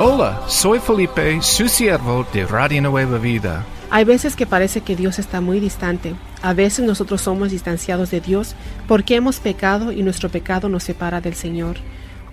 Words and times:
Hola, 0.00 0.42
soy 0.48 0.80
Felipe, 0.80 1.40
su 1.40 1.68
siervo 1.68 2.26
de 2.32 2.44
Radio 2.44 2.82
Nueva 2.82 3.18
Vida. 3.18 3.64
Hay 3.90 4.04
veces 4.04 4.36
que 4.36 4.44
parece 4.44 4.80
que 4.80 4.96
Dios 4.96 5.18
está 5.18 5.40
muy 5.40 5.60
distante. 5.60 6.14
A 6.42 6.52
veces 6.52 6.84
nosotros 6.84 7.22
somos 7.22 7.50
distanciados 7.50 8.10
de 8.10 8.20
Dios 8.20 8.54
porque 8.86 9.14
hemos 9.14 9.40
pecado 9.40 9.92
y 9.92 10.02
nuestro 10.02 10.28
pecado 10.28 10.68
nos 10.68 10.82
separa 10.82 11.20
del 11.20 11.34
Señor. 11.34 11.76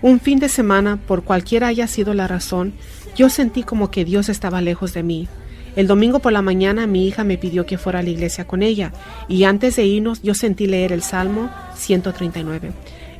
Un 0.02 0.20
fin 0.20 0.38
de 0.38 0.48
semana, 0.48 0.96
por 0.96 1.22
cualquiera 1.22 1.68
haya 1.68 1.86
sido 1.86 2.12
la 2.12 2.26
razón, 2.28 2.74
yo 3.16 3.30
sentí 3.30 3.62
como 3.62 3.90
que 3.90 4.04
Dios 4.04 4.28
estaba 4.28 4.60
lejos 4.60 4.92
de 4.92 5.02
mí. 5.02 5.28
El 5.74 5.86
domingo 5.86 6.18
por 6.18 6.32
la 6.32 6.42
mañana 6.42 6.86
mi 6.86 7.06
hija 7.06 7.24
me 7.24 7.38
pidió 7.38 7.64
que 7.64 7.78
fuera 7.78 8.00
a 8.00 8.02
la 8.02 8.10
iglesia 8.10 8.46
con 8.46 8.62
ella 8.62 8.92
y 9.28 9.44
antes 9.44 9.76
de 9.76 9.86
irnos 9.86 10.20
yo 10.22 10.34
sentí 10.34 10.66
leer 10.66 10.92
el 10.92 11.02
Salmo 11.02 11.48
139. 11.76 12.72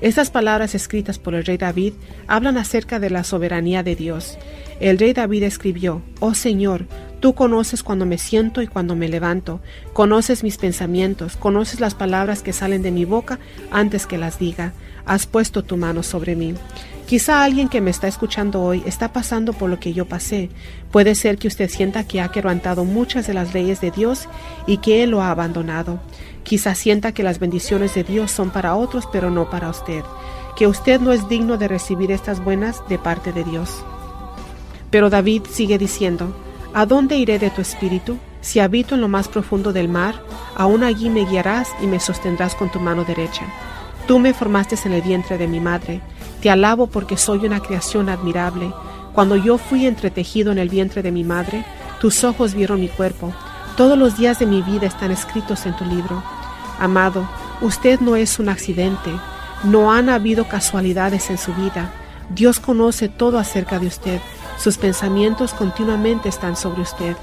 Estas 0.02 0.30
palabras 0.30 0.74
escritas 0.74 1.20
por 1.20 1.36
el 1.36 1.44
rey 1.44 1.58
David 1.58 1.92
hablan 2.26 2.58
acerca 2.58 2.98
de 2.98 3.08
la 3.08 3.22
soberanía 3.22 3.84
de 3.84 3.94
Dios. 3.94 4.36
El 4.80 4.98
rey 4.98 5.12
David 5.12 5.44
escribió, 5.44 6.02
Oh 6.18 6.34
Señor, 6.34 6.86
tú 7.20 7.36
conoces 7.36 7.84
cuando 7.84 8.04
me 8.04 8.18
siento 8.18 8.62
y 8.62 8.66
cuando 8.66 8.96
me 8.96 9.08
levanto, 9.08 9.60
conoces 9.92 10.42
mis 10.42 10.56
pensamientos, 10.58 11.36
conoces 11.36 11.78
las 11.78 11.94
palabras 11.94 12.42
que 12.42 12.52
salen 12.52 12.82
de 12.82 12.90
mi 12.90 13.04
boca 13.04 13.38
antes 13.70 14.08
que 14.08 14.18
las 14.18 14.40
diga, 14.40 14.72
has 15.06 15.28
puesto 15.28 15.62
tu 15.62 15.76
mano 15.76 16.02
sobre 16.02 16.34
mí. 16.34 16.54
Quizá 17.12 17.44
alguien 17.44 17.68
que 17.68 17.82
me 17.82 17.90
está 17.90 18.08
escuchando 18.08 18.62
hoy 18.62 18.82
está 18.86 19.12
pasando 19.12 19.52
por 19.52 19.68
lo 19.68 19.78
que 19.78 19.92
yo 19.92 20.06
pasé. 20.06 20.48
Puede 20.90 21.14
ser 21.14 21.36
que 21.36 21.46
usted 21.46 21.68
sienta 21.68 22.04
que 22.04 22.22
ha 22.22 22.28
quebrantado 22.28 22.86
muchas 22.86 23.26
de 23.26 23.34
las 23.34 23.52
leyes 23.52 23.82
de 23.82 23.90
Dios 23.90 24.30
y 24.66 24.78
que 24.78 25.02
Él 25.02 25.10
lo 25.10 25.20
ha 25.20 25.30
abandonado. 25.30 26.00
Quizá 26.42 26.74
sienta 26.74 27.12
que 27.12 27.22
las 27.22 27.38
bendiciones 27.38 27.94
de 27.94 28.02
Dios 28.02 28.30
son 28.30 28.48
para 28.48 28.76
otros 28.76 29.06
pero 29.12 29.30
no 29.30 29.50
para 29.50 29.68
usted, 29.68 30.02
que 30.56 30.66
usted 30.66 31.02
no 31.02 31.12
es 31.12 31.28
digno 31.28 31.58
de 31.58 31.68
recibir 31.68 32.10
estas 32.10 32.42
buenas 32.42 32.80
de 32.88 32.96
parte 32.96 33.30
de 33.34 33.44
Dios. 33.44 33.84
Pero 34.90 35.10
David 35.10 35.42
sigue 35.50 35.76
diciendo, 35.76 36.34
¿A 36.72 36.86
dónde 36.86 37.18
iré 37.18 37.38
de 37.38 37.50
tu 37.50 37.60
espíritu? 37.60 38.16
Si 38.40 38.58
habito 38.58 38.94
en 38.94 39.02
lo 39.02 39.08
más 39.08 39.28
profundo 39.28 39.74
del 39.74 39.90
mar, 39.90 40.14
aún 40.56 40.82
allí 40.82 41.10
me 41.10 41.26
guiarás 41.26 41.68
y 41.82 41.86
me 41.86 42.00
sostendrás 42.00 42.54
con 42.54 42.72
tu 42.72 42.80
mano 42.80 43.04
derecha. 43.04 43.44
Tú 44.06 44.18
me 44.18 44.34
formaste 44.34 44.76
en 44.84 44.92
el 44.92 45.02
vientre 45.02 45.38
de 45.38 45.46
mi 45.46 45.60
madre. 45.60 46.00
Te 46.40 46.50
alabo 46.50 46.88
porque 46.88 47.16
soy 47.16 47.46
una 47.46 47.60
creación 47.60 48.08
admirable. 48.08 48.72
Cuando 49.12 49.36
yo 49.36 49.58
fui 49.58 49.86
entretejido 49.86 50.50
en 50.50 50.58
el 50.58 50.68
vientre 50.68 51.02
de 51.02 51.12
mi 51.12 51.22
madre, 51.22 51.64
tus 52.00 52.24
ojos 52.24 52.54
vieron 52.54 52.80
mi 52.80 52.88
cuerpo. 52.88 53.32
Todos 53.76 53.96
los 53.96 54.16
días 54.16 54.40
de 54.40 54.46
mi 54.46 54.60
vida 54.60 54.86
están 54.86 55.12
escritos 55.12 55.66
en 55.66 55.76
tu 55.76 55.84
libro. 55.84 56.22
Amado, 56.80 57.28
usted 57.60 58.00
no 58.00 58.16
es 58.16 58.40
un 58.40 58.48
accidente. 58.48 59.10
No 59.62 59.92
han 59.92 60.08
habido 60.08 60.48
casualidades 60.48 61.30
en 61.30 61.38
su 61.38 61.54
vida. 61.54 61.92
Dios 62.30 62.58
conoce 62.58 63.08
todo 63.08 63.38
acerca 63.38 63.78
de 63.78 63.86
usted. 63.86 64.20
Sus 64.58 64.78
pensamientos 64.78 65.54
continuamente 65.54 66.28
están 66.28 66.56
sobre 66.56 66.82
usted. 66.82 67.16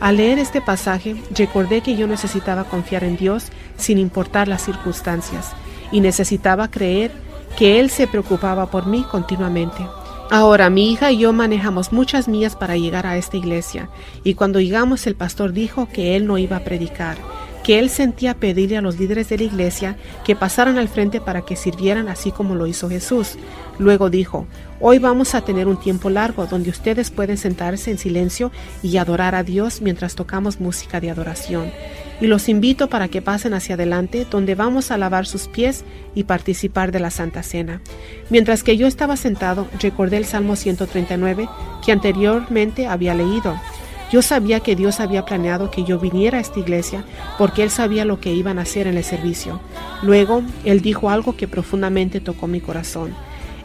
Al 0.00 0.16
leer 0.16 0.40
este 0.40 0.60
pasaje, 0.60 1.22
recordé 1.30 1.80
que 1.80 1.96
yo 1.96 2.08
necesitaba 2.08 2.64
confiar 2.64 3.04
en 3.04 3.16
Dios 3.16 3.46
sin 3.76 3.98
importar 3.98 4.48
las 4.48 4.64
circunstancias 4.64 5.54
y 5.92 6.00
necesitaba 6.00 6.70
creer 6.70 7.12
que 7.56 7.80
Él 7.80 7.90
se 7.90 8.06
preocupaba 8.06 8.66
por 8.70 8.86
mí 8.86 9.04
continuamente. 9.10 9.86
Ahora 10.30 10.70
mi 10.70 10.90
hija 10.90 11.12
y 11.12 11.18
yo 11.18 11.32
manejamos 11.32 11.92
muchas 11.92 12.28
millas 12.28 12.56
para 12.56 12.76
llegar 12.76 13.06
a 13.06 13.16
esta 13.16 13.36
iglesia 13.36 13.88
y 14.24 14.34
cuando 14.34 14.58
llegamos 14.58 15.06
el 15.06 15.14
pastor 15.14 15.52
dijo 15.52 15.86
que 15.92 16.16
él 16.16 16.26
no 16.26 16.38
iba 16.38 16.56
a 16.56 16.64
predicar, 16.64 17.18
que 17.64 17.78
él 17.78 17.88
sentía 17.90 18.34
pedirle 18.34 18.76
a 18.76 18.82
los 18.82 18.98
líderes 18.98 19.30
de 19.30 19.38
la 19.38 19.44
iglesia 19.44 19.96
que 20.24 20.36
pasaran 20.36 20.78
al 20.78 20.88
frente 20.88 21.20
para 21.20 21.42
que 21.42 21.56
sirvieran 21.56 22.08
así 22.08 22.30
como 22.30 22.54
lo 22.54 22.66
hizo 22.66 22.90
Jesús. 22.90 23.36
Luego 23.78 24.10
dijo, 24.10 24.46
hoy 24.80 24.98
vamos 24.98 25.34
a 25.34 25.40
tener 25.40 25.66
un 25.66 25.80
tiempo 25.80 26.10
largo 26.10 26.46
donde 26.46 26.70
ustedes 26.70 27.10
pueden 27.10 27.38
sentarse 27.38 27.90
en 27.90 27.98
silencio 27.98 28.52
y 28.82 28.98
adorar 28.98 29.34
a 29.34 29.42
Dios 29.42 29.80
mientras 29.80 30.14
tocamos 30.14 30.60
música 30.60 31.00
de 31.00 31.10
adoración. 31.10 31.72
Y 32.20 32.26
los 32.26 32.48
invito 32.48 32.88
para 32.88 33.08
que 33.08 33.22
pasen 33.22 33.54
hacia 33.54 33.74
adelante 33.74 34.26
donde 34.30 34.54
vamos 34.54 34.90
a 34.90 34.98
lavar 34.98 35.26
sus 35.26 35.48
pies 35.48 35.84
y 36.14 36.24
participar 36.24 36.92
de 36.92 37.00
la 37.00 37.10
Santa 37.10 37.42
Cena. 37.42 37.80
Mientras 38.28 38.62
que 38.62 38.76
yo 38.76 38.86
estaba 38.86 39.16
sentado, 39.16 39.66
recordé 39.80 40.18
el 40.18 40.26
Salmo 40.26 40.54
139 40.54 41.48
que 41.84 41.92
anteriormente 41.92 42.86
había 42.86 43.14
leído. 43.14 43.58
Yo 44.12 44.22
sabía 44.22 44.60
que 44.60 44.76
Dios 44.76 45.00
había 45.00 45.24
planeado 45.24 45.70
que 45.70 45.84
yo 45.84 45.98
viniera 45.98 46.38
a 46.38 46.40
esta 46.40 46.60
iglesia 46.60 47.04
porque 47.38 47.62
Él 47.62 47.70
sabía 47.70 48.04
lo 48.04 48.20
que 48.20 48.32
iban 48.32 48.58
a 48.58 48.62
hacer 48.62 48.86
en 48.86 48.96
el 48.96 49.04
servicio. 49.04 49.60
Luego, 50.02 50.42
Él 50.64 50.80
dijo 50.82 51.10
algo 51.10 51.36
que 51.36 51.48
profundamente 51.48 52.20
tocó 52.20 52.46
mi 52.46 52.60
corazón. 52.60 53.14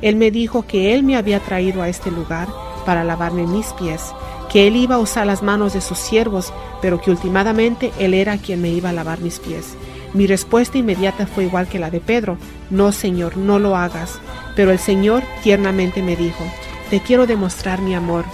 Él 0.02 0.16
me 0.16 0.32
dijo 0.32 0.66
que 0.66 0.94
Él 0.94 1.04
me 1.04 1.18
había 1.18 1.40
traído 1.40 1.82
a 1.82 1.90
este 1.90 2.10
lugar 2.10 2.48
para 2.86 3.04
lavarme 3.04 3.46
mis 3.46 3.68
pies, 3.74 4.14
que 4.52 4.68
Él 4.68 4.76
iba 4.76 4.96
a 4.96 5.00
usar 5.00 5.28
las 5.28 5.44
manos 5.44 5.74
de 5.74 5.82
sus 5.82 5.98
siervos, 5.98 6.54
pero 6.82 7.02
que 7.02 7.12
últimamente 7.12 7.92
Él 8.00 8.14
era 8.14 8.38
quien 8.38 8.62
me 8.62 8.70
iba 8.70 8.90
a 8.90 8.94
lavar 8.94 9.20
mis 9.20 9.40
pies. 9.40 9.76
Mi 10.14 10.26
respuesta 10.26 10.78
inmediata 10.78 11.28
fue 11.28 11.44
igual 11.44 11.68
que 11.68 11.78
la 11.78 11.92
de 11.92 12.00
Pedro, 12.00 12.38
no 12.72 12.92
Señor, 12.92 13.38
no 13.38 13.60
lo 13.60 13.76
hagas. 13.76 14.20
Pero 14.56 14.72
el 14.72 14.80
Señor 14.80 15.24
tiernamente 15.44 16.02
me 16.02 16.16
dijo, 16.16 16.44
te 16.90 17.00
quiero 17.00 17.28
demostrar 17.28 17.82
mi 17.82 17.94
amor. 17.94 18.26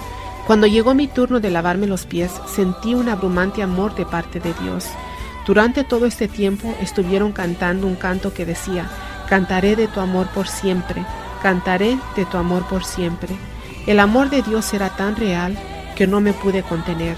Cuando 0.45 0.67
llegó 0.67 0.93
mi 0.93 1.07
turno 1.07 1.39
de 1.39 1.49
lavarme 1.49 1.87
los 1.87 2.05
pies, 2.05 2.31
sentí 2.45 2.93
un 2.93 3.09
abrumante 3.09 3.63
amor 3.63 3.95
de 3.95 4.05
parte 4.05 4.39
de 4.39 4.53
Dios. 4.61 4.85
Durante 5.47 5.83
todo 5.83 6.05
este 6.05 6.27
tiempo 6.27 6.75
estuvieron 6.81 7.31
cantando 7.31 7.87
un 7.87 7.95
canto 7.95 8.31
que 8.31 8.45
decía, 8.45 8.87
Cantaré 9.27 9.75
de 9.75 9.87
tu 9.87 9.99
amor 9.99 10.27
por 10.27 10.47
siempre, 10.47 11.03
cantaré 11.41 11.97
de 12.15 12.25
tu 12.25 12.37
amor 12.37 12.67
por 12.67 12.85
siempre. 12.85 13.35
El 13.87 13.99
amor 13.99 14.29
de 14.29 14.43
Dios 14.43 14.71
era 14.75 14.89
tan 14.95 15.15
real 15.15 15.57
que 15.95 16.05
no 16.05 16.21
me 16.21 16.33
pude 16.33 16.61
contener. 16.61 17.17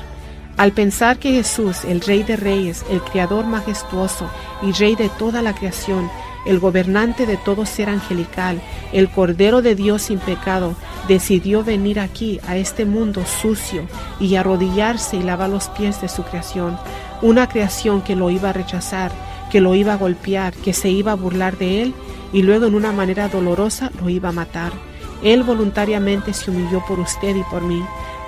Al 0.56 0.72
pensar 0.72 1.20
que 1.20 1.34
Jesús, 1.34 1.84
el 1.84 2.00
Rey 2.02 2.24
de 2.24 2.38
Reyes, 2.38 2.86
el 2.90 3.02
Creador 3.02 3.46
majestuoso 3.46 4.30
y 4.62 4.72
Rey 4.72 4.96
de 4.96 5.10
toda 5.10 5.42
la 5.42 5.54
creación, 5.54 6.10
el 6.48 6.60
gobernante 6.60 7.26
de 7.26 7.38
todo 7.38 7.66
ser 7.66 7.90
angelical, 7.90 8.62
el 8.94 9.10
Cordero 9.10 9.62
de 9.62 9.76
Dios 9.76 10.04
sin 10.04 10.20
pecado, 10.20 10.76
decidió 11.08 11.64
venir 11.64 12.00
aquí, 12.00 12.40
a 12.48 12.58
este 12.58 12.86
mundo 12.86 13.24
sucio, 13.26 13.84
y 14.20 14.36
arrodillarse 14.36 15.18
y 15.18 15.24
lavar 15.24 15.50
los 15.50 15.70
pies 15.70 16.02
de 16.02 16.08
su 16.08 16.24
creación, 16.24 16.78
una 17.22 17.48
creación 17.48 18.02
que 18.02 18.16
lo 18.16 18.30
iba 18.30 18.50
a 18.50 18.54
rechazar, 18.54 19.12
que 19.52 19.62
lo 19.62 19.76
iba 19.76 19.94
a 19.94 19.98
golpear, 19.98 20.54
que 20.54 20.74
se 20.74 20.90
iba 20.90 21.12
a 21.12 21.16
burlar 21.16 21.58
de 21.58 21.82
él, 21.82 21.94
y 22.34 22.42
luego 22.42 22.66
en 22.66 22.76
una 22.76 22.92
manera 22.92 23.30
dolorosa 23.30 23.92
lo 24.02 24.10
iba 24.10 24.30
a 24.30 24.34
matar. 24.34 24.72
Él 25.24 25.44
voluntariamente 25.44 26.34
se 26.34 26.52
humilló 26.52 26.84
por 26.86 27.00
usted 27.00 27.36
y 27.36 27.44
por 27.44 27.62
mí. 27.62 27.84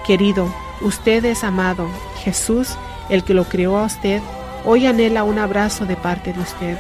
Querido, 0.06 0.52
usted 0.82 1.24
es 1.26 1.44
amado. 1.44 1.88
Jesús, 2.24 2.70
el 3.10 3.24
que 3.24 3.34
lo 3.34 3.46
creó 3.46 3.78
a 3.78 3.86
usted, 3.86 4.22
hoy 4.66 4.88
anhela 4.88 5.24
un 5.24 5.38
abrazo 5.38 5.86
de 5.86 5.96
parte 5.96 6.34
de 6.34 6.40
usted. 6.40 6.78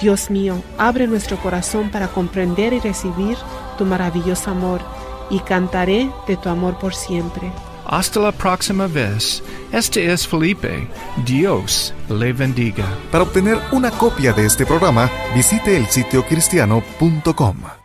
Dios 0.00 0.30
mío, 0.30 0.62
abre 0.78 1.06
nuestro 1.06 1.36
corazón 1.36 1.90
para 1.90 2.08
comprender 2.08 2.72
y 2.72 2.80
recibir 2.80 3.36
tu 3.78 3.84
maravilloso 3.84 4.50
amor, 4.50 4.80
y 5.30 5.40
cantaré 5.40 6.10
de 6.26 6.36
tu 6.36 6.48
amor 6.48 6.78
por 6.78 6.94
siempre. 6.94 7.50
Hasta 7.86 8.20
la 8.20 8.32
próxima 8.32 8.86
vez. 8.86 9.42
Este 9.72 10.12
es 10.12 10.26
Felipe. 10.26 10.88
Dios 11.24 11.94
le 12.08 12.32
bendiga. 12.32 12.86
Para 13.10 13.24
obtener 13.24 13.58
una 13.72 13.90
copia 13.90 14.32
de 14.32 14.46
este 14.46 14.64
programa, 14.64 15.10
visite 15.34 15.76
el 15.76 15.86
sitio 15.86 16.24
cristiano.com. 16.24 17.81